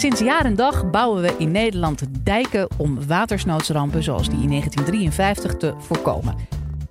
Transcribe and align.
Sinds 0.00 0.20
jaar 0.20 0.44
en 0.44 0.54
dag 0.56 0.90
bouwen 0.90 1.22
we 1.22 1.34
in 1.38 1.50
Nederland 1.50 2.02
dijken 2.24 2.68
om 2.76 3.06
watersnoodsrampen 3.06 4.02
zoals 4.02 4.28
die 4.28 4.42
in 4.42 4.48
1953 4.48 5.56
te 5.56 5.74
voorkomen. 5.78 6.36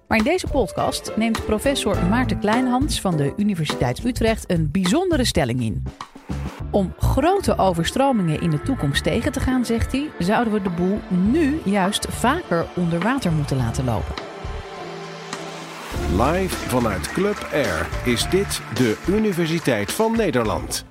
Maar 0.08 0.17
in 0.17 0.24
deze 0.24 0.47
podcast 0.47 1.12
neemt 1.15 1.46
professor 1.46 2.06
Maarten 2.06 2.40
Kleinhans 2.40 3.01
van 3.01 3.17
de 3.17 3.33
Universiteit 3.37 4.06
Utrecht 4.06 4.51
een 4.51 4.72
bijzondere 4.72 5.26
stelling 5.26 5.62
in. 5.62 5.83
Om 6.72 6.94
grote 6.97 7.58
overstromingen 7.58 8.42
in 8.42 8.49
de 8.49 8.62
toekomst 8.62 9.03
tegen 9.03 9.31
te 9.31 9.39
gaan, 9.39 9.65
zegt 9.65 9.91
hij, 9.91 10.10
zouden 10.19 10.53
we 10.53 10.62
de 10.62 10.69
boel 10.69 10.99
nu 11.07 11.60
juist 11.63 12.05
vaker 12.10 12.65
onder 12.76 12.99
water 12.99 13.31
moeten 13.31 13.57
laten 13.57 13.85
lopen. 13.85 14.15
Live 16.12 16.55
vanuit 16.55 17.12
Club 17.12 17.48
Air 17.52 17.88
is 18.05 18.30
dit 18.30 18.62
de 18.73 18.98
Universiteit 19.07 19.91
van 19.91 20.16
Nederland. 20.17 20.85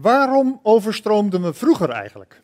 Waarom 0.00 0.60
overstroomden 0.62 1.42
we 1.42 1.52
vroeger 1.52 1.90
eigenlijk? 1.90 2.42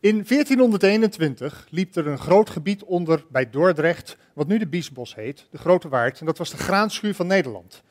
In 0.00 0.24
1421 0.28 1.66
liep 1.70 1.96
er 1.96 2.06
een 2.06 2.18
groot 2.18 2.50
gebied 2.50 2.84
onder 2.84 3.24
bij 3.30 3.50
Dordrecht, 3.50 4.16
wat 4.32 4.46
nu 4.46 4.58
de 4.58 4.66
Biesbos 4.66 5.14
heet, 5.14 5.46
de 5.50 5.58
Grote 5.58 5.88
Waard, 5.88 6.20
en 6.20 6.26
dat 6.26 6.38
was 6.38 6.50
de 6.50 6.56
graanschuur 6.56 7.14
van 7.14 7.26
Nederland. 7.26 7.82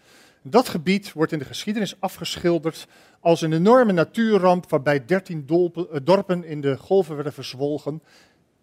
Dat 0.41 0.69
gebied 0.69 1.11
wordt 1.11 1.31
in 1.31 1.39
de 1.39 1.45
geschiedenis 1.45 1.95
afgeschilderd 1.99 2.87
als 3.19 3.41
een 3.41 3.53
enorme 3.53 3.91
natuurramp 3.91 4.69
waarbij 4.69 5.05
13 5.05 5.45
eh, 5.47 5.83
dorpen 6.03 6.43
in 6.43 6.61
de 6.61 6.77
golven 6.77 7.15
werden 7.15 7.33
verzwolgen. 7.33 8.01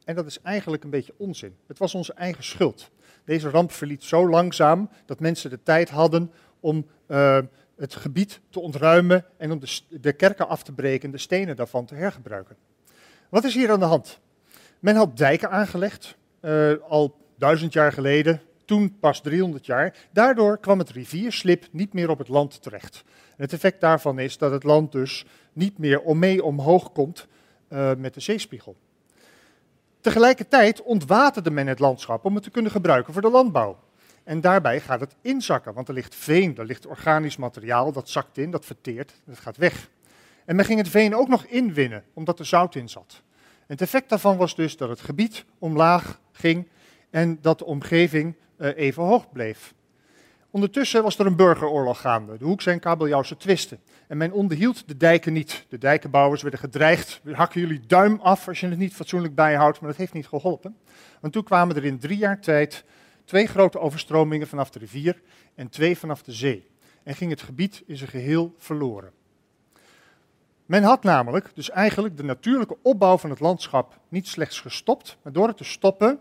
En 0.04 0.14
dat 0.14 0.26
is 0.26 0.40
eigenlijk 0.42 0.84
een 0.84 0.90
beetje 0.90 1.14
onzin. 1.16 1.56
Het 1.66 1.78
was 1.78 1.94
onze 1.94 2.12
eigen 2.12 2.44
schuld. 2.44 2.90
Deze 3.24 3.50
ramp 3.50 3.72
verliep 3.72 4.02
zo 4.02 4.28
langzaam 4.28 4.90
dat 5.06 5.20
mensen 5.20 5.50
de 5.50 5.62
tijd 5.62 5.90
hadden 5.90 6.32
om 6.60 6.86
uh, 7.08 7.38
het 7.80 7.94
gebied 7.94 8.40
te 8.50 8.60
ontruimen 8.60 9.24
en 9.36 9.52
om 9.52 9.58
de, 9.58 9.80
de 9.88 10.12
kerken 10.12 10.48
af 10.48 10.62
te 10.62 10.72
breken 10.72 11.04
en 11.04 11.10
de 11.10 11.18
stenen 11.18 11.56
daarvan 11.56 11.84
te 11.84 11.94
hergebruiken. 11.94 12.56
Wat 13.28 13.44
is 13.44 13.54
hier 13.54 13.70
aan 13.70 13.78
de 13.78 13.84
hand? 13.84 14.20
Men 14.78 14.96
had 14.96 15.16
dijken 15.16 15.50
aangelegd, 15.50 16.16
uh, 16.40 16.72
al 16.88 17.16
duizend 17.36 17.72
jaar 17.72 17.92
geleden, 17.92 18.40
toen 18.64 18.98
pas 19.00 19.20
300 19.20 19.66
jaar. 19.66 19.96
Daardoor 20.10 20.58
kwam 20.58 20.78
het 20.78 20.90
rivierslip 20.90 21.66
niet 21.70 21.92
meer 21.92 22.10
op 22.10 22.18
het 22.18 22.28
land 22.28 22.62
terecht. 22.62 23.04
Het 23.36 23.52
effect 23.52 23.80
daarvan 23.80 24.18
is 24.18 24.38
dat 24.38 24.50
het 24.50 24.64
land 24.64 24.92
dus 24.92 25.26
niet 25.52 25.78
meer 25.78 26.00
om 26.00 26.18
mee 26.18 26.44
omhoog 26.44 26.92
komt 26.92 27.26
uh, 27.68 27.94
met 27.94 28.14
de 28.14 28.20
zeespiegel. 28.20 28.76
Tegelijkertijd 30.00 30.82
ontwaterde 30.82 31.50
men 31.50 31.66
het 31.66 31.78
landschap 31.78 32.24
om 32.24 32.34
het 32.34 32.42
te 32.42 32.50
kunnen 32.50 32.70
gebruiken 32.70 33.12
voor 33.12 33.22
de 33.22 33.30
landbouw. 33.30 33.78
En 34.30 34.40
daarbij 34.40 34.80
gaat 34.80 35.00
het 35.00 35.14
inzakken, 35.20 35.74
want 35.74 35.88
er 35.88 35.94
ligt 35.94 36.14
veen, 36.14 36.56
er 36.56 36.64
ligt 36.64 36.86
organisch 36.86 37.36
materiaal, 37.36 37.92
dat 37.92 38.08
zakt 38.08 38.38
in, 38.38 38.50
dat 38.50 38.64
verteert, 38.64 39.20
dat 39.24 39.38
gaat 39.38 39.56
weg. 39.56 39.90
En 40.44 40.56
men 40.56 40.64
ging 40.64 40.78
het 40.78 40.88
veen 40.88 41.14
ook 41.14 41.28
nog 41.28 41.44
inwinnen, 41.44 42.04
omdat 42.14 42.38
er 42.38 42.46
zout 42.46 42.74
in 42.74 42.88
zat. 42.88 43.22
En 43.42 43.66
het 43.66 43.80
effect 43.80 44.08
daarvan 44.08 44.36
was 44.36 44.54
dus 44.54 44.76
dat 44.76 44.88
het 44.88 45.00
gebied 45.00 45.44
omlaag 45.58 46.20
ging 46.32 46.68
en 47.10 47.38
dat 47.40 47.58
de 47.58 47.64
omgeving 47.64 48.34
uh, 48.58 48.76
even 48.76 49.02
hoog 49.02 49.32
bleef. 49.32 49.74
Ondertussen 50.50 51.02
was 51.02 51.18
er 51.18 51.26
een 51.26 51.36
burgeroorlog 51.36 52.00
gaande, 52.00 52.38
de 52.38 52.44
Hoekse 52.44 52.70
en 52.70 52.80
Kabeljauwse 52.80 53.36
twisten. 53.36 53.80
En 54.06 54.16
men 54.16 54.32
onderhield 54.32 54.88
de 54.88 54.96
dijken 54.96 55.32
niet. 55.32 55.66
De 55.68 55.78
dijkenbouwers 55.78 56.42
werden 56.42 56.60
gedreigd, 56.60 57.20
hakken 57.32 57.60
jullie 57.60 57.80
duim 57.86 58.20
af 58.22 58.48
als 58.48 58.60
je 58.60 58.68
het 58.68 58.78
niet 58.78 58.94
fatsoenlijk 58.94 59.34
bijhoudt, 59.34 59.80
maar 59.80 59.90
dat 59.90 59.98
heeft 59.98 60.12
niet 60.12 60.28
geholpen. 60.28 60.76
Want 61.20 61.32
toen 61.32 61.44
kwamen 61.44 61.76
er 61.76 61.84
in 61.84 61.98
drie 61.98 62.18
jaar 62.18 62.40
tijd 62.40 62.84
twee 63.30 63.46
grote 63.46 63.78
overstromingen 63.78 64.46
vanaf 64.46 64.70
de 64.70 64.78
rivier 64.78 65.22
en 65.54 65.68
twee 65.68 65.98
vanaf 65.98 66.22
de 66.22 66.32
zee. 66.32 66.66
En 67.02 67.14
ging 67.14 67.30
het 67.30 67.42
gebied 67.42 67.82
in 67.86 67.96
zijn 67.96 68.10
geheel 68.10 68.54
verloren. 68.58 69.12
Men 70.66 70.82
had 70.82 71.02
namelijk 71.02 71.50
dus 71.54 71.70
eigenlijk 71.70 72.16
de 72.16 72.22
natuurlijke 72.22 72.76
opbouw 72.82 73.18
van 73.18 73.30
het 73.30 73.40
landschap 73.40 74.00
niet 74.08 74.28
slechts 74.28 74.60
gestopt, 74.60 75.16
maar 75.22 75.32
door 75.32 75.46
het 75.46 75.56
te 75.56 75.64
stoppen 75.64 76.20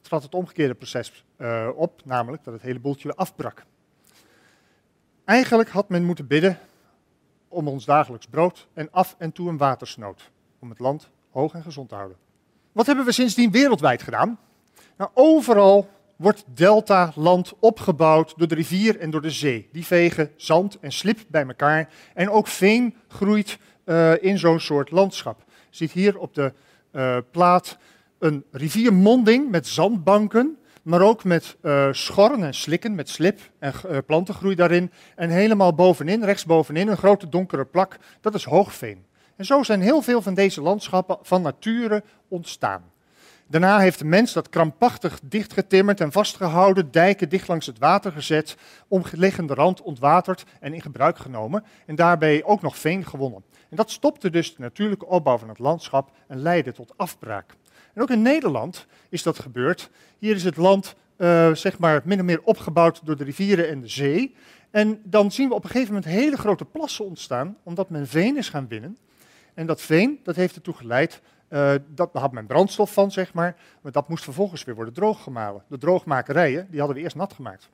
trad 0.00 0.22
het 0.22 0.34
omgekeerde 0.34 0.74
proces 0.74 1.24
uh, 1.38 1.68
op, 1.74 2.00
namelijk 2.04 2.44
dat 2.44 2.54
het 2.54 2.62
hele 2.62 2.78
boeltje 2.78 3.08
weer 3.08 3.16
afbrak. 3.16 3.64
Eigenlijk 5.24 5.68
had 5.68 5.88
men 5.88 6.04
moeten 6.04 6.26
bidden 6.26 6.58
om 7.48 7.68
ons 7.68 7.84
dagelijks 7.84 8.26
brood 8.26 8.68
en 8.72 8.88
af 8.90 9.14
en 9.18 9.32
toe 9.32 9.48
een 9.48 9.56
watersnood, 9.56 10.30
om 10.58 10.70
het 10.70 10.78
land 10.78 11.10
hoog 11.30 11.54
en 11.54 11.62
gezond 11.62 11.88
te 11.88 11.94
houden. 11.94 12.16
Wat 12.72 12.86
hebben 12.86 13.04
we 13.04 13.12
sindsdien 13.12 13.50
wereldwijd 13.50 14.02
gedaan? 14.02 14.38
Nou, 14.96 15.10
overal 15.14 15.88
wordt 16.16 16.44
delta-land 16.46 17.52
opgebouwd 17.60 18.34
door 18.36 18.48
de 18.48 18.54
rivier 18.54 18.98
en 18.98 19.10
door 19.10 19.22
de 19.22 19.30
zee. 19.30 19.68
Die 19.72 19.86
vegen 19.86 20.30
zand 20.36 20.78
en 20.80 20.92
slip 20.92 21.18
bij 21.28 21.46
elkaar 21.46 21.88
en 22.14 22.30
ook 22.30 22.46
veen 22.46 22.94
groeit 23.08 23.58
uh, 23.84 24.22
in 24.22 24.38
zo'n 24.38 24.60
soort 24.60 24.90
landschap. 24.90 25.44
Je 25.48 25.76
ziet 25.76 25.92
hier 25.92 26.18
op 26.18 26.34
de 26.34 26.52
uh, 26.92 27.16
plaat 27.30 27.78
een 28.18 28.44
riviermonding 28.50 29.50
met 29.50 29.66
zandbanken, 29.66 30.58
maar 30.82 31.00
ook 31.00 31.24
met 31.24 31.56
uh, 31.62 31.88
schorren 31.90 32.44
en 32.44 32.54
slikken, 32.54 32.94
met 32.94 33.08
slip 33.08 33.40
en 33.58 34.04
plantengroei 34.06 34.54
daarin. 34.54 34.92
En 35.14 35.30
helemaal 35.30 35.74
bovenin, 35.74 36.24
rechtsbovenin, 36.24 36.88
een 36.88 36.96
grote 36.96 37.28
donkere 37.28 37.64
plak, 37.64 37.98
dat 38.20 38.34
is 38.34 38.44
hoogveen. 38.44 39.04
En 39.36 39.44
zo 39.44 39.62
zijn 39.62 39.80
heel 39.80 40.02
veel 40.02 40.22
van 40.22 40.34
deze 40.34 40.60
landschappen 40.62 41.18
van 41.22 41.42
nature 41.42 42.02
ontstaan. 42.28 42.82
Daarna 43.48 43.78
heeft 43.78 43.98
de 43.98 44.04
mens 44.04 44.32
dat 44.32 44.48
krampachtig 44.48 45.20
dichtgetimmerd 45.22 46.00
en 46.00 46.12
vastgehouden, 46.12 46.90
dijken 46.90 47.28
dicht 47.28 47.48
langs 47.48 47.66
het 47.66 47.78
water 47.78 48.12
gezet, 48.12 48.56
omliggende 48.88 49.54
rand 49.54 49.82
ontwaterd 49.82 50.44
en 50.60 50.74
in 50.74 50.80
gebruik 50.80 51.18
genomen 51.18 51.64
en 51.86 51.94
daarbij 51.94 52.44
ook 52.44 52.62
nog 52.62 52.78
veen 52.78 53.04
gewonnen. 53.04 53.44
En 53.70 53.76
dat 53.76 53.90
stopte 53.90 54.30
dus 54.30 54.54
de 54.54 54.62
natuurlijke 54.62 55.06
opbouw 55.06 55.38
van 55.38 55.48
het 55.48 55.58
landschap 55.58 56.10
en 56.26 56.38
leidde 56.38 56.72
tot 56.72 56.92
afbraak. 56.96 57.54
En 57.94 58.02
ook 58.02 58.10
in 58.10 58.22
Nederland 58.22 58.86
is 59.08 59.22
dat 59.22 59.38
gebeurd. 59.38 59.90
Hier 60.18 60.34
is 60.34 60.44
het 60.44 60.56
land 60.56 60.94
uh, 61.16 61.54
zeg 61.54 61.78
maar 61.78 62.02
min 62.04 62.18
of 62.18 62.24
meer 62.24 62.42
opgebouwd 62.42 63.00
door 63.04 63.16
de 63.16 63.24
rivieren 63.24 63.68
en 63.68 63.80
de 63.80 63.88
zee. 63.88 64.34
En 64.70 65.00
dan 65.04 65.30
zien 65.32 65.48
we 65.48 65.54
op 65.54 65.64
een 65.64 65.70
gegeven 65.70 65.94
moment 65.94 66.12
hele 66.12 66.36
grote 66.36 66.64
plassen 66.64 67.04
ontstaan, 67.04 67.56
omdat 67.62 67.90
men 67.90 68.06
veen 68.06 68.36
is 68.36 68.48
gaan 68.48 68.68
winnen. 68.68 68.98
En 69.56 69.66
dat 69.66 69.80
veen, 69.80 70.20
dat 70.22 70.36
heeft 70.36 70.54
ertoe 70.54 70.74
geleid, 70.74 71.20
uh, 71.48 71.74
dat, 71.88 72.10
had 72.12 72.32
men 72.32 72.46
brandstof 72.46 72.92
van, 72.92 73.10
zeg 73.10 73.34
maar, 73.34 73.56
maar 73.80 73.92
dat 73.92 74.08
moest 74.08 74.24
vervolgens 74.24 74.64
weer 74.64 74.74
worden 74.74 74.94
drooggemalen. 74.94 75.62
De 75.68 75.78
droogmakerijen, 75.78 76.66
die 76.70 76.78
hadden 76.78 76.96
we 76.96 77.02
eerst 77.02 77.16
nat 77.16 77.32
gemaakt. 77.32 77.68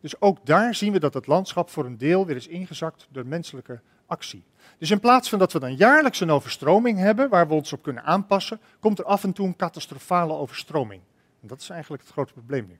Dus 0.00 0.20
ook 0.20 0.46
daar 0.46 0.74
zien 0.74 0.92
we 0.92 1.00
dat 1.00 1.14
het 1.14 1.26
landschap 1.26 1.70
voor 1.70 1.84
een 1.84 1.98
deel 1.98 2.26
weer 2.26 2.36
is 2.36 2.46
ingezakt 2.46 3.06
door 3.10 3.26
menselijke 3.26 3.80
actie. 4.06 4.44
Dus 4.78 4.90
in 4.90 5.00
plaats 5.00 5.28
van 5.28 5.38
dat 5.38 5.52
we 5.52 5.58
dan 5.58 5.76
jaarlijks 5.76 6.20
een 6.20 6.30
overstroming 6.30 6.98
hebben 6.98 7.28
waar 7.28 7.48
we 7.48 7.54
ons 7.54 7.72
op 7.72 7.82
kunnen 7.82 8.04
aanpassen, 8.04 8.60
komt 8.80 8.98
er 8.98 9.04
af 9.04 9.24
en 9.24 9.32
toe 9.32 9.46
een 9.46 9.56
catastrofale 9.56 10.32
overstroming. 10.32 11.02
En 11.40 11.48
dat 11.48 11.60
is 11.60 11.70
eigenlijk 11.70 12.02
het 12.02 12.12
grote 12.12 12.32
probleem 12.32 12.66
nu. 12.66 12.78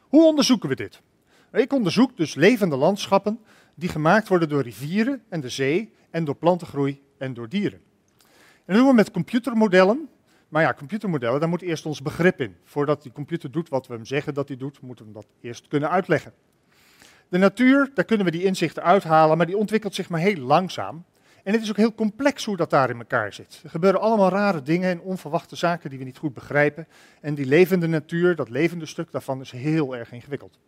Hoe 0.00 0.26
onderzoeken 0.26 0.68
we 0.68 0.74
dit? 0.74 1.00
Ik 1.52 1.72
onderzoek 1.72 2.16
dus 2.16 2.34
levende 2.34 2.76
landschappen 2.76 3.40
die 3.74 3.88
gemaakt 3.88 4.28
worden 4.28 4.48
door 4.48 4.62
rivieren 4.62 5.22
en 5.28 5.40
de 5.40 5.48
zee 5.48 5.92
en 6.10 6.24
door 6.24 6.36
plantengroei 6.36 7.02
en 7.18 7.34
door 7.34 7.48
dieren. 7.48 7.80
En 8.64 8.74
dat 8.74 8.76
doen 8.76 8.86
we 8.86 8.94
met 8.94 9.10
computermodellen. 9.10 10.08
Maar 10.48 10.62
ja, 10.62 10.74
computermodellen, 10.74 11.40
daar 11.40 11.48
moet 11.48 11.62
eerst 11.62 11.86
ons 11.86 12.02
begrip 12.02 12.40
in. 12.40 12.56
Voordat 12.64 13.02
die 13.02 13.12
computer 13.12 13.50
doet 13.50 13.68
wat 13.68 13.86
we 13.86 13.94
hem 13.94 14.04
zeggen 14.04 14.34
dat 14.34 14.48
hij 14.48 14.56
doet, 14.56 14.80
moeten 14.80 15.04
we 15.04 15.12
hem 15.12 15.20
dat 15.20 15.30
eerst 15.40 15.68
kunnen 15.68 15.90
uitleggen. 15.90 16.32
De 17.28 17.38
natuur, 17.38 17.90
daar 17.94 18.04
kunnen 18.04 18.26
we 18.26 18.32
die 18.32 18.44
inzichten 18.44 18.82
uithalen, 18.82 19.36
maar 19.36 19.46
die 19.46 19.56
ontwikkelt 19.56 19.94
zich 19.94 20.08
maar 20.08 20.20
heel 20.20 20.36
langzaam. 20.36 21.04
En 21.42 21.52
het 21.52 21.62
is 21.62 21.70
ook 21.70 21.76
heel 21.76 21.94
complex 21.94 22.44
hoe 22.44 22.56
dat 22.56 22.70
daar 22.70 22.90
in 22.90 22.98
elkaar 22.98 23.32
zit. 23.32 23.60
Er 23.64 23.70
gebeuren 23.70 24.00
allemaal 24.00 24.28
rare 24.28 24.62
dingen 24.62 24.90
en 24.90 25.00
onverwachte 25.00 25.56
zaken 25.56 25.90
die 25.90 25.98
we 25.98 26.04
niet 26.04 26.18
goed 26.18 26.34
begrijpen. 26.34 26.86
En 27.20 27.34
die 27.34 27.46
levende 27.46 27.86
natuur, 27.86 28.36
dat 28.36 28.48
levende 28.48 28.86
stuk 28.86 29.10
daarvan, 29.10 29.40
is 29.40 29.50
heel 29.50 29.96
erg 29.96 30.12
ingewikkeld. 30.12 30.58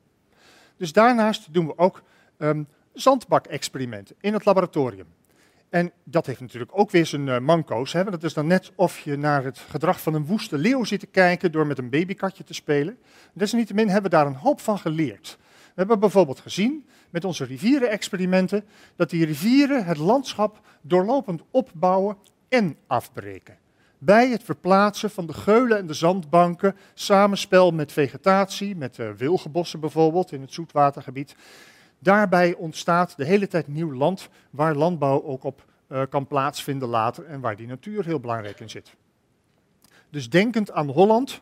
Dus 0.76 0.92
daarnaast 0.92 1.52
doen 1.52 1.66
we 1.66 1.78
ook 1.78 2.02
um, 2.38 2.66
zandbakexperimenten 2.97 4.16
in 4.21 4.33
het 4.33 4.45
laboratorium. 4.45 5.07
En 5.69 5.93
dat 6.04 6.27
heeft 6.27 6.41
natuurlijk 6.41 6.71
ook 6.75 6.91
weer 6.91 7.07
zijn 7.07 7.27
uh, 7.27 7.39
manco's. 7.39 7.93
Hè? 7.93 8.04
Dat 8.04 8.22
is 8.22 8.34
dan 8.34 8.47
net 8.47 8.72
of 8.75 8.98
je 8.98 9.16
naar 9.16 9.45
het 9.45 9.59
gedrag 9.59 10.01
van 10.01 10.15
een 10.15 10.27
woeste 10.27 10.59
leeuw 10.59 10.84
zit 10.84 11.01
te 11.01 11.07
kijken 11.07 11.53
door 11.53 11.66
met 11.66 11.78
een 11.78 11.91
babykatje 11.91 12.45
te 12.45 12.54
spelen. 12.54 12.98
Desalniettemin 13.33 13.89
hebben 13.89 14.10
we 14.10 14.16
daar 14.16 14.27
een 14.27 14.34
hoop 14.34 14.60
van 14.60 14.78
geleerd. 14.78 15.39
We 15.41 15.83
hebben 15.83 16.01
bijvoorbeeld 16.01 16.41
gezien 16.41 16.87
met 17.10 17.25
onze 17.25 17.45
rivierenexperimenten 17.45 18.65
dat 18.97 19.10
die 19.10 19.25
rivieren 19.25 19.84
het 19.84 19.97
landschap 19.97 20.60
doorlopend 20.81 21.43
opbouwen 21.51 22.16
en 22.48 22.77
afbreken. 22.87 23.57
Bij 23.98 24.28
het 24.28 24.43
verplaatsen 24.43 25.10
van 25.10 25.27
de 25.27 25.33
geulen 25.33 25.78
en 25.78 25.87
de 25.87 25.95
zandbanken, 25.95 26.77
samenspel 26.95 27.71
met 27.71 27.93
vegetatie, 27.93 28.77
met 28.77 28.98
uh, 28.98 29.10
wilgenbossen 29.10 29.81
bijvoorbeeld 29.81 30.33
in 30.33 30.41
het 30.41 30.53
zoetwatergebied. 30.53 31.34
Daarbij 31.98 32.54
ontstaat 32.54 33.16
de 33.16 33.25
hele 33.25 33.48
tijd 33.48 33.69
nieuw 33.69 33.93
land 33.93 34.28
waar 34.51 34.75
landbouw 34.75 35.22
ook 35.22 35.45
op 35.45 35.65
uh, 35.89 36.03
kan 36.09 36.27
plaatsvinden 36.27 36.89
later 36.89 37.25
en 37.25 37.41
waar 37.41 37.57
die 37.57 37.66
natuur 37.66 38.04
heel 38.04 38.21
belangrijk 38.21 38.60
in 38.60 38.71
zit. 38.71 38.97
Dus 40.10 40.31
denkend 40.31 40.72
aan 40.72 40.89
Holland 40.89 41.41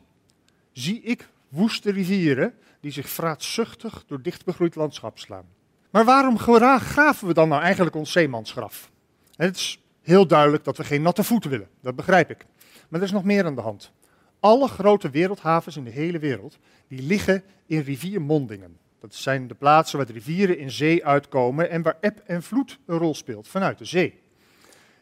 zie 0.73 1.01
ik 1.01 1.29
woeste 1.49 1.91
rivieren 1.91 2.55
die 2.81 2.91
zich 2.91 3.09
vraatzuchtig 3.09 4.05
door 4.07 4.23
dichtbegroeid 4.23 4.75
landschap 4.75 5.19
slaan. 5.19 5.45
Maar 5.91 6.05
waarom 6.05 6.39
graven 6.39 7.27
we 7.27 7.35
dan 7.35 7.49
nou 7.49 7.63
eigenlijk 7.63 7.97
ons 7.97 8.13
zeemansgraf? 8.13 8.91
Het 9.37 9.57
is 9.57 9.81
heel 10.03 10.27
duidelijk 10.27 10.65
dat 10.65 10.77
we 10.77 10.85
geen 10.85 11.03
natte 11.03 11.25
voeten 11.25 11.51
willen, 11.51 11.69
dat 11.81 11.97
begrijp 11.97 12.31
ik. 12.31 12.47
Maar 12.89 13.01
er 13.01 13.07
is 13.07 13.13
nog 13.13 13.25
meer 13.25 13.45
aan 13.45 13.55
de 13.55 13.61
hand. 13.61 13.93
Alle 14.41 14.69
grote 14.69 15.11
wereldhavens 15.11 15.77
in 15.77 15.85
de 15.85 15.91
hele 15.91 16.19
wereld, 16.19 16.59
die 16.89 17.03
liggen 17.03 17.43
in 17.67 17.81
riviermondingen. 17.81 18.79
Dat 19.05 19.15
zijn 19.15 19.47
de 19.47 19.55
plaatsen 19.55 19.97
waar 19.97 20.07
de 20.07 20.13
rivieren 20.13 20.59
in 20.59 20.71
zee 20.71 21.07
uitkomen 21.07 21.71
en 21.71 21.83
waar 21.83 21.97
eb 22.01 22.19
en 22.27 22.43
vloed 22.43 22.79
een 22.87 22.99
rol 22.99 23.15
speelt 23.15 23.49
vanuit 23.49 23.79
de 23.79 23.85
zee. 23.85 24.21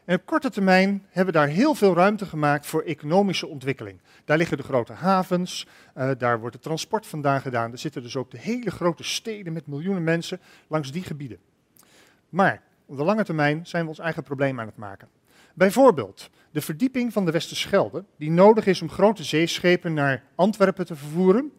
En 0.05 0.17
op 0.17 0.27
korte 0.27 0.51
termijn 0.51 1.07
hebben 1.09 1.35
we 1.35 1.41
daar 1.41 1.49
heel 1.49 1.75
veel 1.75 1.95
ruimte 1.95 2.27
gemaakt 2.27 2.67
voor 2.67 2.83
economische 2.83 3.47
ontwikkeling. 3.47 4.01
Daar 4.25 4.37
liggen 4.37 4.57
de 4.57 4.63
grote 4.63 4.93
havens, 4.93 5.67
uh, 5.97 6.11
daar 6.19 6.41
wordt 6.41 6.55
het 6.55 6.65
transport 6.65 7.07
vandaan 7.07 7.41
gedaan. 7.41 7.73
Er 7.73 7.79
zitten 7.79 8.03
dus 8.03 8.17
ook 8.17 8.31
de 8.31 8.39
hele 8.39 8.71
grote 8.71 9.03
steden 9.03 9.53
met 9.53 9.67
miljoenen 9.67 10.05
mensen 10.05 10.41
langs 10.67 10.93
die 10.93 11.03
gebieden. 11.03 11.39
Maar 12.29 12.63
op 12.87 12.97
de 12.97 13.05
lange 13.05 13.25
termijn 13.25 13.67
zijn 13.67 13.83
we 13.83 13.89
ons 13.89 13.99
eigen 13.99 14.23
probleem 14.23 14.61
aan 14.61 14.67
het 14.67 14.77
maken. 14.77 15.09
Bijvoorbeeld 15.55 16.31
de 16.51 16.61
verdieping 16.61 17.13
van 17.13 17.25
de 17.25 17.31
Westerschelde, 17.31 18.05
die 18.17 18.31
nodig 18.31 18.67
is 18.67 18.83
om 18.83 18.91
grote 18.91 19.25
zeeschepen 19.25 19.95
naar 19.95 20.23
Antwerpen 20.35 20.87
te 20.87 20.97
vervoeren, 20.97 21.53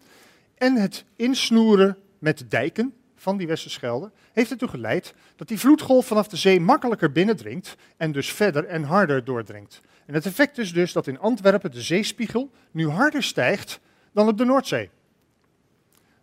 en 0.57 0.75
het 0.75 1.05
insnoeren 1.15 1.97
met 2.23 2.45
dijken 2.49 2.93
van 3.15 3.37
die 3.37 3.47
Westerschelde, 3.47 4.11
heeft 4.33 4.51
ertoe 4.51 4.67
geleid 4.67 5.13
dat 5.35 5.47
die 5.47 5.59
vloedgolf 5.59 6.05
vanaf 6.05 6.27
de 6.27 6.37
zee 6.37 6.59
makkelijker 6.59 7.11
binnendringt 7.11 7.75
en 7.97 8.11
dus 8.11 8.31
verder 8.33 8.65
en 8.65 8.83
harder 8.83 9.23
doordringt. 9.23 9.81
En 10.05 10.13
het 10.13 10.25
effect 10.25 10.57
is 10.57 10.73
dus 10.73 10.93
dat 10.93 11.07
in 11.07 11.19
Antwerpen 11.19 11.71
de 11.71 11.81
zeespiegel 11.81 12.51
nu 12.71 12.89
harder 12.89 13.23
stijgt 13.23 13.79
dan 14.11 14.27
op 14.27 14.37
de 14.37 14.45
Noordzee. 14.45 14.89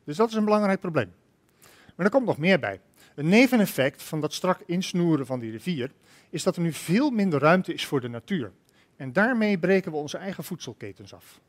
Dus 0.05 0.17
dat 0.17 0.29
is 0.29 0.35
een 0.35 0.45
belangrijk 0.45 0.81
probleem. 0.81 1.13
Maar 1.97 2.07
er 2.07 2.13
komt 2.13 2.27
nog 2.27 2.39
meer 2.39 2.59
bij. 2.59 2.81
Een 3.15 3.29
neveneffect 3.29 4.03
van 4.03 4.21
dat 4.21 4.33
strak 4.33 4.61
insnoeren 4.67 5.27
van 5.27 5.41
die 5.41 5.51
rivier 5.51 5.91
is 6.31 6.43
dat 6.43 6.57
er 6.57 6.63
nu 6.63 6.73
veel 6.73 7.11
minder 7.11 7.41
ruimte 7.41 7.75
is 7.75 7.87
voor 7.87 8.01
de 8.01 8.09
natuur. 8.09 8.53
En 8.97 9.13
daarmee 9.13 9.59
breken 9.59 9.91
we 9.91 9.97
onze 9.97 10.19
eigen 10.19 10.45
voedselketens 10.45 11.15
af. 11.15 11.41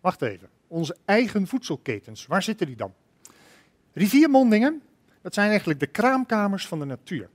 Wacht 0.00 0.22
even, 0.22 0.48
onze 0.66 0.96
eigen 1.04 1.46
voedselketens, 1.46 2.26
waar 2.26 2.42
zitten 2.42 2.66
die 2.66 2.76
dan? 2.76 2.94
Riviermondingen, 3.92 4.82
dat 5.22 5.34
zijn 5.34 5.48
eigenlijk 5.48 5.80
de 5.80 5.86
kraamkamers 5.86 6.66
van 6.66 6.78
de 6.78 6.84
natuur. 6.84 7.28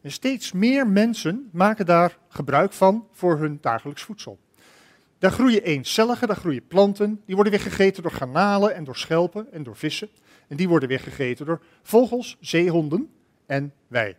En 0.00 0.12
steeds 0.12 0.52
meer 0.52 0.86
mensen 0.86 1.48
maken 1.52 1.86
daar 1.86 2.18
gebruik 2.28 2.72
van 2.72 3.06
voor 3.12 3.38
hun 3.38 3.58
dagelijks 3.60 4.02
voedsel. 4.02 4.38
Daar 5.18 5.30
groeien 5.30 5.62
eencelligen, 5.62 6.28
daar 6.28 6.36
groeien 6.36 6.66
planten, 6.66 7.20
die 7.26 7.34
worden 7.34 7.52
weer 7.52 7.62
gegeten 7.62 8.02
door 8.02 8.12
garnalen 8.12 8.74
en 8.74 8.84
door 8.84 8.96
schelpen 8.96 9.52
en 9.52 9.62
door 9.62 9.76
vissen. 9.76 10.08
En 10.48 10.56
die 10.56 10.68
worden 10.68 10.88
weer 10.88 11.00
gegeten 11.00 11.46
door 11.46 11.62
vogels, 11.82 12.36
zeehonden 12.40 13.10
en 13.46 13.72
wij. 13.88 14.16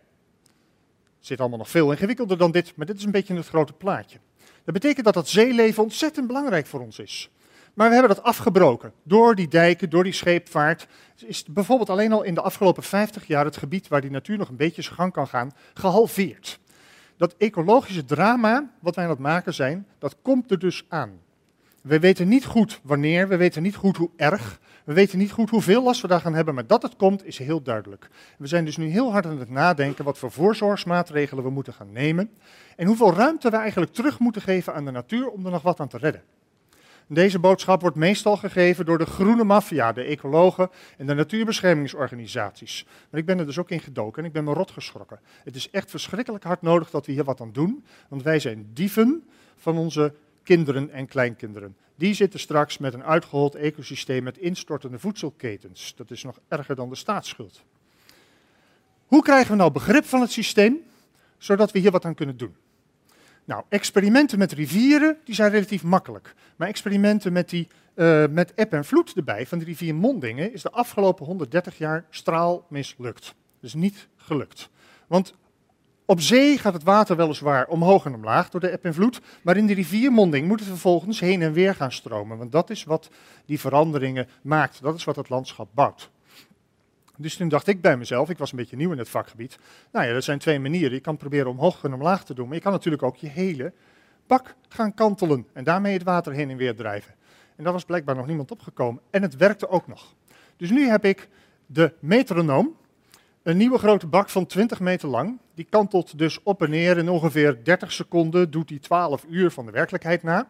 Het 1.18 1.32
zit 1.32 1.40
allemaal 1.40 1.58
nog 1.58 1.70
veel 1.70 1.90
ingewikkelder 1.90 2.38
dan 2.38 2.50
dit, 2.50 2.76
maar 2.76 2.86
dit 2.86 2.96
is 2.96 3.04
een 3.04 3.10
beetje 3.10 3.34
het 3.34 3.48
grote 3.48 3.72
plaatje. 3.72 4.18
Dat 4.64 4.74
betekent 4.74 5.04
dat 5.04 5.14
dat 5.14 5.28
zeeleven 5.28 5.82
ontzettend 5.82 6.26
belangrijk 6.26 6.66
voor 6.66 6.80
ons 6.80 6.98
is. 6.98 7.30
Maar 7.74 7.88
we 7.88 7.94
hebben 7.94 8.14
dat 8.14 8.24
afgebroken. 8.24 8.92
Door 9.02 9.34
die 9.34 9.48
dijken, 9.48 9.90
door 9.90 10.04
die 10.04 10.12
scheepvaart, 10.12 10.86
is 11.26 11.44
bijvoorbeeld 11.44 11.90
alleen 11.90 12.12
al 12.12 12.22
in 12.22 12.34
de 12.34 12.40
afgelopen 12.40 12.82
50 12.82 13.26
jaar 13.26 13.44
het 13.44 13.56
gebied 13.56 13.88
waar 13.88 14.00
die 14.00 14.10
natuur 14.10 14.38
nog 14.38 14.48
een 14.48 14.56
beetje 14.56 14.82
zijn 14.82 14.94
gang 14.94 15.12
kan 15.12 15.28
gaan, 15.28 15.52
gehalveerd. 15.74 16.60
Dat 17.16 17.34
ecologische 17.38 18.04
drama 18.04 18.70
wat 18.80 18.94
wij 18.94 19.04
aan 19.04 19.10
het 19.10 19.18
maken 19.18 19.54
zijn, 19.54 19.86
dat 19.98 20.16
komt 20.22 20.50
er 20.50 20.58
dus 20.58 20.84
aan. 20.88 21.20
We 21.82 21.98
weten 21.98 22.28
niet 22.28 22.44
goed 22.44 22.80
wanneer, 22.82 23.28
we 23.28 23.36
weten 23.36 23.62
niet 23.62 23.76
goed 23.76 23.96
hoe 23.96 24.10
erg, 24.16 24.60
we 24.84 24.92
weten 24.92 25.18
niet 25.18 25.32
goed 25.32 25.50
hoeveel 25.50 25.82
last 25.82 26.00
we 26.00 26.08
daar 26.08 26.20
gaan 26.20 26.34
hebben, 26.34 26.54
maar 26.54 26.66
dat 26.66 26.82
het 26.82 26.96
komt 26.96 27.26
is 27.26 27.38
heel 27.38 27.62
duidelijk. 27.62 28.10
We 28.38 28.46
zijn 28.46 28.64
dus 28.64 28.76
nu 28.76 28.86
heel 28.86 29.12
hard 29.12 29.26
aan 29.26 29.38
het 29.38 29.50
nadenken 29.50 30.04
wat 30.04 30.18
voor 30.18 30.30
voorzorgsmaatregelen 30.30 31.44
we 31.44 31.50
moeten 31.50 31.72
gaan 31.72 31.92
nemen 31.92 32.30
en 32.76 32.86
hoeveel 32.86 33.14
ruimte 33.14 33.50
we 33.50 33.56
eigenlijk 33.56 33.92
terug 33.92 34.18
moeten 34.18 34.42
geven 34.42 34.74
aan 34.74 34.84
de 34.84 34.90
natuur 34.90 35.28
om 35.28 35.44
er 35.44 35.50
nog 35.50 35.62
wat 35.62 35.80
aan 35.80 35.88
te 35.88 35.98
redden. 35.98 36.22
Deze 37.06 37.38
boodschap 37.38 37.80
wordt 37.80 37.96
meestal 37.96 38.36
gegeven 38.36 38.84
door 38.84 38.98
de 38.98 39.06
groene 39.06 39.44
maffia, 39.44 39.92
de 39.92 40.02
ecologen 40.02 40.70
en 40.96 41.06
de 41.06 41.14
natuurbeschermingsorganisaties. 41.14 42.86
Maar 43.10 43.20
ik 43.20 43.26
ben 43.26 43.38
er 43.38 43.46
dus 43.46 43.58
ook 43.58 43.70
in 43.70 43.80
gedoken 43.80 44.22
en 44.22 44.28
ik 44.28 44.34
ben 44.34 44.44
me 44.44 44.52
rot 44.52 44.70
geschrokken. 44.70 45.20
Het 45.44 45.56
is 45.56 45.70
echt 45.70 45.90
verschrikkelijk 45.90 46.44
hard 46.44 46.62
nodig 46.62 46.90
dat 46.90 47.06
we 47.06 47.12
hier 47.12 47.24
wat 47.24 47.40
aan 47.40 47.52
doen, 47.52 47.84
want 48.08 48.22
wij 48.22 48.38
zijn 48.38 48.70
dieven 48.72 49.24
van 49.56 49.78
onze 49.78 50.14
kinderen 50.42 50.90
en 50.90 51.06
kleinkinderen. 51.06 51.76
Die 51.96 52.14
zitten 52.14 52.40
straks 52.40 52.78
met 52.78 52.94
een 52.94 53.04
uitgehold 53.04 53.54
ecosysteem 53.54 54.22
met 54.22 54.38
instortende 54.38 54.98
voedselketens. 54.98 55.94
Dat 55.96 56.10
is 56.10 56.22
nog 56.22 56.38
erger 56.48 56.76
dan 56.76 56.88
de 56.88 56.94
staatsschuld. 56.94 57.62
Hoe 59.06 59.22
krijgen 59.22 59.50
we 59.50 59.56
nou 59.56 59.70
begrip 59.70 60.04
van 60.04 60.20
het 60.20 60.30
systeem, 60.30 60.76
zodat 61.38 61.72
we 61.72 61.78
hier 61.78 61.90
wat 61.90 62.04
aan 62.04 62.14
kunnen 62.14 62.36
doen? 62.36 62.54
Nou, 63.44 63.62
experimenten 63.68 64.38
met 64.38 64.52
rivieren, 64.52 65.16
die 65.24 65.34
zijn 65.34 65.50
relatief 65.50 65.82
makkelijk. 65.82 66.34
Maar 66.56 66.68
experimenten 66.68 67.32
met, 67.32 67.48
die, 67.48 67.68
uh, 67.94 68.24
met 68.30 68.54
eb 68.54 68.72
en 68.72 68.84
vloed 68.84 69.12
erbij 69.16 69.46
van 69.46 69.58
de 69.58 69.64
rivier 69.64 69.94
Mondingen 69.94 70.52
is 70.52 70.62
de 70.62 70.70
afgelopen 70.70 71.26
130 71.26 71.78
jaar 71.78 72.04
straal 72.10 72.66
mislukt. 72.68 73.34
Dus 73.60 73.74
niet 73.74 74.08
gelukt. 74.16 74.68
Want 75.06 75.34
op 76.06 76.20
zee 76.20 76.58
gaat 76.58 76.72
het 76.72 76.82
water 76.82 77.16
weliswaar 77.16 77.66
omhoog 77.66 78.04
en 78.04 78.14
omlaag 78.14 78.50
door 78.50 78.60
de 78.60 78.68
eb 78.68 78.84
en 78.84 78.94
vloed, 78.94 79.20
maar 79.42 79.56
in 79.56 79.66
de 79.66 79.74
riviermonding 79.74 80.48
moet 80.48 80.60
het 80.60 80.68
vervolgens 80.68 81.20
heen 81.20 81.42
en 81.42 81.52
weer 81.52 81.74
gaan 81.74 81.92
stromen. 81.92 82.38
Want 82.38 82.52
dat 82.52 82.70
is 82.70 82.84
wat 82.84 83.10
die 83.46 83.60
veranderingen 83.60 84.28
maakt, 84.42 84.82
dat 84.82 84.94
is 84.94 85.04
wat 85.04 85.16
het 85.16 85.28
landschap 85.28 85.68
bouwt. 85.74 86.10
Dus 87.16 87.36
toen 87.36 87.48
dacht 87.48 87.66
ik 87.66 87.80
bij 87.80 87.96
mezelf, 87.96 88.30
ik 88.30 88.38
was 88.38 88.50
een 88.50 88.56
beetje 88.56 88.76
nieuw 88.76 88.92
in 88.92 88.98
het 88.98 89.08
vakgebied, 89.08 89.58
nou 89.92 90.06
ja, 90.06 90.12
dat 90.12 90.24
zijn 90.24 90.38
twee 90.38 90.58
manieren. 90.58 90.92
Je 90.92 91.00
kan 91.00 91.16
proberen 91.16 91.50
omhoog 91.50 91.84
en 91.84 91.94
omlaag 91.94 92.24
te 92.24 92.34
doen, 92.34 92.46
maar 92.46 92.56
je 92.56 92.62
kan 92.62 92.72
natuurlijk 92.72 93.02
ook 93.02 93.16
je 93.16 93.28
hele 93.28 93.72
bak 94.26 94.54
gaan 94.68 94.94
kantelen 94.94 95.46
en 95.52 95.64
daarmee 95.64 95.92
het 95.92 96.02
water 96.02 96.32
heen 96.32 96.50
en 96.50 96.56
weer 96.56 96.76
drijven. 96.76 97.14
En 97.56 97.64
daar 97.64 97.72
was 97.72 97.84
blijkbaar 97.84 98.16
nog 98.16 98.26
niemand 98.26 98.50
opgekomen 98.50 99.02
en 99.10 99.22
het 99.22 99.36
werkte 99.36 99.68
ook 99.68 99.86
nog. 99.86 100.14
Dus 100.56 100.70
nu 100.70 100.88
heb 100.88 101.04
ik 101.04 101.28
de 101.66 101.92
metronoom, 101.98 102.76
een 103.42 103.56
nieuwe 103.56 103.78
grote 103.78 104.06
bak 104.06 104.28
van 104.28 104.46
20 104.46 104.80
meter 104.80 105.08
lang. 105.08 105.38
Die 105.54 105.66
kantelt 105.70 106.18
dus 106.18 106.42
op 106.42 106.62
en 106.62 106.70
neer 106.70 106.98
in 106.98 107.08
ongeveer 107.08 107.64
30 107.64 107.92
seconden, 107.92 108.50
doet 108.50 108.68
die 108.68 108.78
12 108.78 109.24
uur 109.28 109.50
van 109.50 109.66
de 109.66 109.72
werkelijkheid 109.72 110.22
na. 110.22 110.48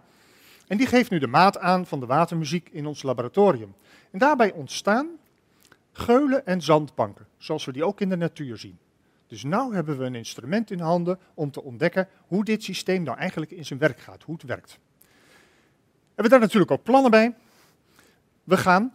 En 0.66 0.76
die 0.76 0.86
geeft 0.86 1.10
nu 1.10 1.18
de 1.18 1.26
maat 1.26 1.58
aan 1.58 1.86
van 1.86 2.00
de 2.00 2.06
watermuziek 2.06 2.68
in 2.72 2.86
ons 2.86 3.02
laboratorium. 3.02 3.74
En 4.10 4.18
daarbij 4.18 4.52
ontstaan 4.52 5.08
geulen 5.98 6.46
en 6.46 6.62
zandbanken, 6.62 7.26
zoals 7.36 7.64
we 7.64 7.72
die 7.72 7.84
ook 7.84 8.00
in 8.00 8.08
de 8.08 8.16
natuur 8.16 8.56
zien. 8.56 8.78
Dus 9.26 9.42
nu 9.42 9.74
hebben 9.74 9.98
we 9.98 10.04
een 10.04 10.14
instrument 10.14 10.70
in 10.70 10.80
handen 10.80 11.18
om 11.34 11.50
te 11.50 11.62
ontdekken 11.62 12.08
hoe 12.26 12.44
dit 12.44 12.62
systeem 12.62 13.02
nou 13.02 13.18
eigenlijk 13.18 13.50
in 13.50 13.64
zijn 13.64 13.78
werk 13.78 14.00
gaat, 14.00 14.22
hoe 14.22 14.34
het 14.34 14.44
werkt. 14.44 14.78
We 15.00 16.20
hebben 16.20 16.30
daar 16.30 16.40
natuurlijk 16.40 16.70
ook 16.70 16.82
plannen 16.82 17.10
bij. 17.10 17.34
We 18.44 18.56
gaan 18.56 18.94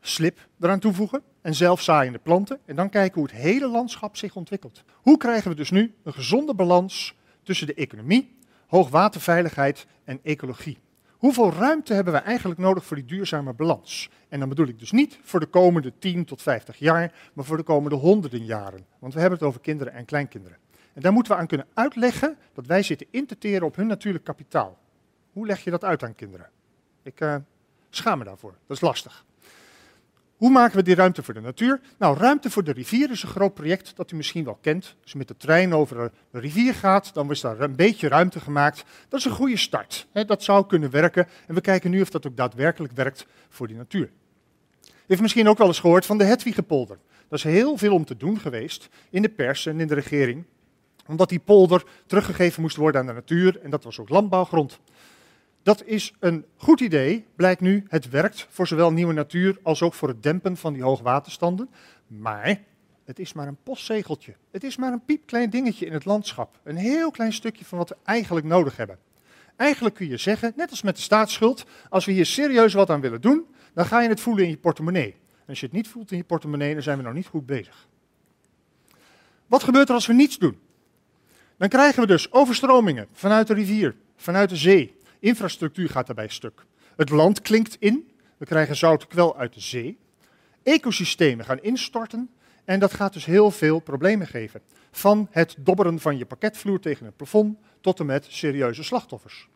slip 0.00 0.48
eraan 0.60 0.78
toevoegen 0.78 1.22
en 1.40 1.54
zelfzaaiende 1.54 2.18
planten 2.18 2.60
en 2.64 2.76
dan 2.76 2.90
kijken 2.90 3.20
hoe 3.20 3.30
het 3.30 3.40
hele 3.40 3.68
landschap 3.68 4.16
zich 4.16 4.36
ontwikkelt. 4.36 4.84
Hoe 4.94 5.16
krijgen 5.16 5.50
we 5.50 5.56
dus 5.56 5.70
nu 5.70 5.94
een 6.02 6.12
gezonde 6.12 6.54
balans 6.54 7.14
tussen 7.42 7.66
de 7.66 7.74
economie, 7.74 8.36
hoogwaterveiligheid 8.66 9.86
en 10.04 10.20
ecologie? 10.22 10.78
Hoeveel 11.20 11.52
ruimte 11.52 11.94
hebben 11.94 12.12
we 12.12 12.18
eigenlijk 12.18 12.60
nodig 12.60 12.84
voor 12.84 12.96
die 12.96 13.04
duurzame 13.04 13.52
balans? 13.52 14.10
En 14.28 14.38
dan 14.38 14.48
bedoel 14.48 14.66
ik 14.66 14.78
dus 14.78 14.90
niet 14.90 15.18
voor 15.22 15.40
de 15.40 15.46
komende 15.46 15.92
10 15.98 16.24
tot 16.24 16.42
50 16.42 16.78
jaar, 16.78 17.30
maar 17.32 17.44
voor 17.44 17.56
de 17.56 17.62
komende 17.62 17.96
honderden 17.96 18.44
jaren. 18.44 18.86
Want 18.98 19.14
we 19.14 19.20
hebben 19.20 19.38
het 19.38 19.48
over 19.48 19.60
kinderen 19.60 19.92
en 19.92 20.04
kleinkinderen. 20.04 20.58
En 20.92 21.02
daar 21.02 21.12
moeten 21.12 21.32
we 21.32 21.38
aan 21.38 21.46
kunnen 21.46 21.66
uitleggen 21.74 22.36
dat 22.54 22.66
wij 22.66 22.82
zitten 22.82 23.06
in 23.10 23.62
op 23.62 23.76
hun 23.76 23.86
natuurlijk 23.86 24.24
kapitaal. 24.24 24.78
Hoe 25.32 25.46
leg 25.46 25.64
je 25.64 25.70
dat 25.70 25.84
uit 25.84 26.02
aan 26.02 26.14
kinderen? 26.14 26.50
Ik 27.02 27.20
uh, 27.20 27.36
schaam 27.90 28.18
me 28.18 28.24
daarvoor, 28.24 28.54
dat 28.66 28.76
is 28.76 28.82
lastig. 28.82 29.24
Hoe 30.40 30.50
maken 30.50 30.76
we 30.76 30.82
die 30.82 30.94
ruimte 30.94 31.22
voor 31.22 31.34
de 31.34 31.40
natuur? 31.40 31.80
Nou, 31.98 32.18
ruimte 32.18 32.50
voor 32.50 32.64
de 32.64 32.72
rivier 32.72 33.10
is 33.10 33.22
een 33.22 33.28
groot 33.28 33.54
project 33.54 33.92
dat 33.96 34.10
u 34.10 34.16
misschien 34.16 34.44
wel 34.44 34.58
kent. 34.60 34.96
Als 35.02 35.12
je 35.12 35.18
met 35.18 35.28
de 35.28 35.36
trein 35.36 35.74
over 35.74 36.10
de 36.30 36.38
rivier 36.38 36.74
gaat, 36.74 37.14
dan 37.14 37.30
is 37.30 37.40
daar 37.40 37.60
een 37.60 37.76
beetje 37.76 38.08
ruimte 38.08 38.40
gemaakt. 38.40 38.84
Dat 39.08 39.18
is 39.20 39.26
een 39.26 39.32
goede 39.32 39.56
start. 39.56 40.06
dat 40.12 40.42
zou 40.42 40.66
kunnen 40.66 40.90
werken. 40.90 41.28
En 41.46 41.54
we 41.54 41.60
kijken 41.60 41.90
nu 41.90 42.00
of 42.00 42.10
dat 42.10 42.26
ook 42.26 42.36
daadwerkelijk 42.36 42.92
werkt 42.92 43.26
voor 43.48 43.66
die 43.66 43.76
natuur. 43.76 44.10
U 44.82 44.90
heeft 45.06 45.20
misschien 45.20 45.48
ook 45.48 45.58
wel 45.58 45.66
eens 45.66 45.80
gehoord 45.80 46.06
van 46.06 46.18
de 46.18 46.24
Hedwigepolder. 46.24 46.98
Dat 47.28 47.38
is 47.38 47.44
heel 47.44 47.76
veel 47.76 47.94
om 47.94 48.04
te 48.04 48.16
doen 48.16 48.38
geweest 48.38 48.88
in 49.10 49.22
de 49.22 49.28
pers 49.28 49.66
en 49.66 49.80
in 49.80 49.86
de 49.86 49.94
regering. 49.94 50.44
Omdat 51.06 51.28
die 51.28 51.40
polder 51.40 51.84
teruggegeven 52.06 52.62
moest 52.62 52.76
worden 52.76 53.00
aan 53.00 53.06
de 53.06 53.12
natuur. 53.12 53.60
En 53.62 53.70
dat 53.70 53.84
was 53.84 53.98
ook 53.98 54.08
landbouwgrond. 54.08 54.80
Dat 55.62 55.84
is 55.84 56.14
een 56.18 56.44
goed 56.56 56.80
idee, 56.80 57.26
blijkt 57.36 57.60
nu. 57.60 57.84
Het 57.88 58.08
werkt 58.08 58.46
voor 58.50 58.66
zowel 58.66 58.92
nieuwe 58.92 59.12
natuur 59.12 59.58
als 59.62 59.82
ook 59.82 59.94
voor 59.94 60.08
het 60.08 60.22
dempen 60.22 60.56
van 60.56 60.72
die 60.72 60.82
hoogwaterstanden. 60.82 61.70
Maar 62.06 62.60
het 63.04 63.18
is 63.18 63.32
maar 63.32 63.46
een 63.46 63.62
postzegeltje. 63.62 64.34
Het 64.50 64.64
is 64.64 64.76
maar 64.76 64.92
een 64.92 65.04
piepklein 65.04 65.50
dingetje 65.50 65.86
in 65.86 65.92
het 65.92 66.04
landschap. 66.04 66.58
Een 66.62 66.76
heel 66.76 67.10
klein 67.10 67.32
stukje 67.32 67.64
van 67.64 67.78
wat 67.78 67.88
we 67.88 67.96
eigenlijk 68.04 68.46
nodig 68.46 68.76
hebben. 68.76 68.98
Eigenlijk 69.56 69.94
kun 69.94 70.08
je 70.08 70.16
zeggen, 70.16 70.52
net 70.56 70.70
als 70.70 70.82
met 70.82 70.96
de 70.96 71.02
staatsschuld, 71.02 71.66
als 71.88 72.04
we 72.04 72.12
hier 72.12 72.26
serieus 72.26 72.72
wat 72.72 72.90
aan 72.90 73.00
willen 73.00 73.20
doen, 73.20 73.46
dan 73.74 73.86
ga 73.86 74.00
je 74.00 74.08
het 74.08 74.20
voelen 74.20 74.44
in 74.44 74.50
je 74.50 74.56
portemonnee. 74.56 75.14
En 75.30 75.46
als 75.46 75.60
je 75.60 75.66
het 75.66 75.74
niet 75.74 75.88
voelt 75.88 76.10
in 76.10 76.16
je 76.16 76.24
portemonnee, 76.24 76.74
dan 76.74 76.82
zijn 76.82 76.96
we 76.96 77.04
nog 77.04 77.14
niet 77.14 77.26
goed 77.26 77.46
bezig. 77.46 77.88
Wat 79.46 79.62
gebeurt 79.62 79.88
er 79.88 79.94
als 79.94 80.06
we 80.06 80.12
niets 80.12 80.38
doen? 80.38 80.58
Dan 81.56 81.68
krijgen 81.68 82.00
we 82.00 82.06
dus 82.06 82.32
overstromingen 82.32 83.06
vanuit 83.12 83.46
de 83.46 83.54
rivier, 83.54 83.94
vanuit 84.16 84.48
de 84.48 84.56
zee. 84.56 84.96
Infrastructuur 85.20 85.88
gaat 85.88 86.06
daarbij 86.06 86.28
stuk. 86.28 86.64
Het 86.96 87.10
land 87.10 87.42
klinkt 87.42 87.76
in. 87.78 88.10
We 88.36 88.46
krijgen 88.46 88.76
zout 88.76 89.06
kwel 89.06 89.36
uit 89.36 89.54
de 89.54 89.60
zee. 89.60 89.98
Ecosystemen 90.62 91.44
gaan 91.44 91.62
instorten. 91.62 92.30
En 92.64 92.80
dat 92.80 92.94
gaat 92.94 93.12
dus 93.12 93.24
heel 93.24 93.50
veel 93.50 93.80
problemen 93.80 94.26
geven. 94.26 94.60
Van 94.90 95.28
het 95.30 95.56
dobberen 95.58 96.00
van 96.00 96.18
je 96.18 96.26
pakketvloer 96.26 96.80
tegen 96.80 97.06
het 97.06 97.16
plafond 97.16 97.58
tot 97.80 98.00
en 98.00 98.06
met 98.06 98.26
serieuze 98.28 98.82
slachtoffers. 98.82 99.48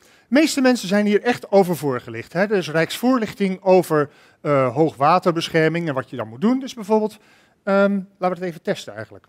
De 0.00 0.40
meeste 0.40 0.60
mensen 0.60 0.88
zijn 0.88 1.06
hier 1.06 1.22
echt 1.22 1.50
over 1.50 1.76
voorgelicht. 1.76 2.32
Hè. 2.32 2.40
Er 2.40 2.52
is 2.52 2.70
rijksvoorlichting 2.70 3.62
over 3.62 4.10
uh, 4.42 4.74
hoogwaterbescherming 4.74 5.88
en 5.88 5.94
wat 5.94 6.10
je 6.10 6.16
dan 6.16 6.28
moet 6.28 6.40
doen. 6.40 6.60
Dus 6.60 6.74
bijvoorbeeld, 6.74 7.18
um, 7.64 8.08
laten 8.18 8.18
we 8.18 8.26
het 8.26 8.40
even 8.40 8.62
testen 8.62 8.94
eigenlijk. 8.94 9.26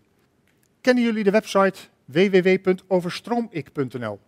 Kennen 0.82 1.04
jullie 1.04 1.24
de 1.24 1.32
website 1.32 1.80
www.overstroomik.nl? 2.06 4.20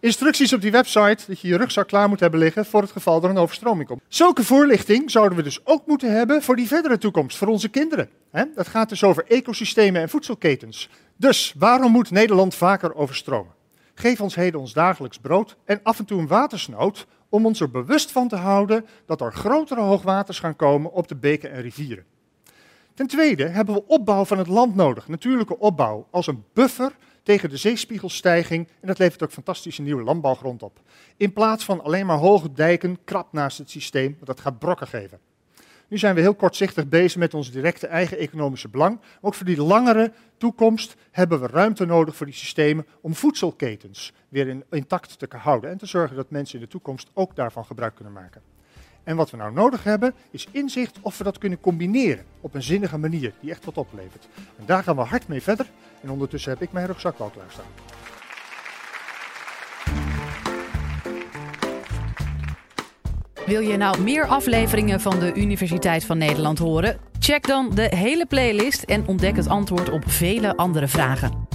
Instructies 0.00 0.52
op 0.52 0.60
die 0.60 0.70
website 0.70 1.24
dat 1.26 1.40
je 1.40 1.48
je 1.48 1.56
rugzak 1.56 1.86
klaar 1.88 2.08
moet 2.08 2.20
hebben 2.20 2.40
liggen 2.40 2.64
voor 2.64 2.80
het 2.80 2.90
geval 2.90 3.22
er 3.22 3.30
een 3.30 3.36
overstroming 3.36 3.88
komt. 3.88 4.00
Zulke 4.08 4.44
voorlichting 4.44 5.10
zouden 5.10 5.38
we 5.38 5.44
dus 5.44 5.60
ook 5.64 5.86
moeten 5.86 6.12
hebben 6.12 6.42
voor 6.42 6.56
die 6.56 6.66
verdere 6.66 6.98
toekomst, 6.98 7.36
voor 7.36 7.48
onze 7.48 7.68
kinderen. 7.68 8.08
Dat 8.54 8.68
gaat 8.68 8.88
dus 8.88 9.04
over 9.04 9.24
ecosystemen 9.26 10.00
en 10.00 10.08
voedselketens. 10.08 10.88
Dus 11.16 11.54
waarom 11.58 11.92
moet 11.92 12.10
Nederland 12.10 12.54
vaker 12.54 12.94
overstromen? 12.94 13.52
Geef 13.94 14.20
ons 14.20 14.34
heden 14.34 14.60
ons 14.60 14.72
dagelijks 14.72 15.18
brood 15.18 15.56
en 15.64 15.80
af 15.82 15.98
en 15.98 16.04
toe 16.04 16.20
een 16.20 16.26
watersnood 16.26 17.06
om 17.28 17.46
ons 17.46 17.60
er 17.60 17.70
bewust 17.70 18.12
van 18.12 18.28
te 18.28 18.36
houden 18.36 18.86
dat 19.06 19.20
er 19.20 19.32
grotere 19.32 19.80
hoogwaters 19.80 20.38
gaan 20.38 20.56
komen 20.56 20.92
op 20.92 21.08
de 21.08 21.16
beken 21.16 21.52
en 21.52 21.60
rivieren. 21.62 22.04
Ten 22.94 23.06
tweede 23.06 23.48
hebben 23.48 23.74
we 23.74 23.86
opbouw 23.86 24.24
van 24.24 24.38
het 24.38 24.46
land 24.46 24.74
nodig, 24.74 25.08
natuurlijke 25.08 25.58
opbouw, 25.58 26.06
als 26.10 26.26
een 26.26 26.44
buffer 26.52 26.92
tegen 27.26 27.50
de 27.50 27.56
zeespiegelstijging 27.56 28.68
en 28.80 28.88
dat 28.88 28.98
levert 28.98 29.22
ook 29.22 29.32
fantastische 29.32 29.82
nieuwe 29.82 30.02
landbouwgrond 30.02 30.62
op. 30.62 30.80
In 31.16 31.32
plaats 31.32 31.64
van 31.64 31.82
alleen 31.82 32.06
maar 32.06 32.16
hoge 32.16 32.52
dijken 32.52 32.98
krap 33.04 33.32
naast 33.32 33.58
het 33.58 33.70
systeem, 33.70 34.12
want 34.12 34.26
dat 34.26 34.40
gaat 34.40 34.58
brokken 34.58 34.86
geven. 34.86 35.18
Nu 35.88 35.98
zijn 35.98 36.14
we 36.14 36.20
heel 36.20 36.34
kortzichtig 36.34 36.88
bezig 36.88 37.18
met 37.18 37.34
ons 37.34 37.50
directe 37.50 37.86
eigen 37.86 38.18
economische 38.18 38.68
belang. 38.68 39.00
Ook 39.20 39.34
voor 39.34 39.46
die 39.46 39.62
langere 39.62 40.12
toekomst 40.36 40.96
hebben 41.10 41.40
we 41.40 41.46
ruimte 41.46 41.84
nodig 41.84 42.16
voor 42.16 42.26
die 42.26 42.34
systemen 42.34 42.86
om 43.00 43.14
voedselketens 43.14 44.12
weer 44.28 44.64
intact 44.70 45.18
te 45.18 45.36
houden 45.36 45.70
en 45.70 45.78
te 45.78 45.86
zorgen 45.86 46.16
dat 46.16 46.30
mensen 46.30 46.54
in 46.54 46.64
de 46.64 46.70
toekomst 46.70 47.10
ook 47.14 47.36
daarvan 47.36 47.64
gebruik 47.64 47.94
kunnen 47.94 48.12
maken. 48.12 48.55
En 49.06 49.16
wat 49.16 49.30
we 49.30 49.36
nou 49.36 49.52
nodig 49.52 49.84
hebben, 49.84 50.14
is 50.30 50.46
inzicht 50.50 50.98
of 51.00 51.18
we 51.18 51.24
dat 51.24 51.38
kunnen 51.38 51.60
combineren 51.60 52.24
op 52.40 52.54
een 52.54 52.62
zinnige 52.62 52.98
manier 52.98 53.32
die 53.40 53.50
echt 53.50 53.64
wat 53.64 53.76
oplevert. 53.76 54.28
En 54.58 54.66
daar 54.66 54.82
gaan 54.82 54.96
we 54.96 55.02
hard 55.02 55.28
mee 55.28 55.42
verder. 55.42 55.66
En 56.02 56.10
ondertussen 56.10 56.52
heb 56.52 56.62
ik 56.62 56.72
mijn 56.72 56.86
rugzak 56.86 57.18
al 57.18 57.30
klaarstaan. 57.30 57.64
Wil 63.46 63.60
je 63.60 63.76
nou 63.76 64.00
meer 64.00 64.26
afleveringen 64.26 65.00
van 65.00 65.20
de 65.20 65.34
Universiteit 65.34 66.04
van 66.04 66.18
Nederland 66.18 66.58
horen? 66.58 66.98
Check 67.18 67.46
dan 67.46 67.74
de 67.74 67.96
hele 67.96 68.26
playlist 68.26 68.82
en 68.82 69.06
ontdek 69.06 69.36
het 69.36 69.48
antwoord 69.48 69.90
op 69.90 70.02
vele 70.06 70.56
andere 70.56 70.88
vragen. 70.88 71.45